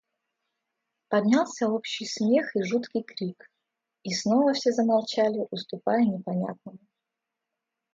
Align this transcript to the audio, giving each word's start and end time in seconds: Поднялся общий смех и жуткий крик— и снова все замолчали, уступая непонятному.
Поднялся 1.09 1.67
общий 1.69 2.05
смех 2.07 2.55
и 2.55 2.63
жуткий 2.63 3.03
крик— 3.03 3.51
и 4.03 4.11
снова 4.15 4.53
все 4.53 4.71
замолчали, 4.71 5.45
уступая 5.51 6.01
непонятному. 6.05 6.79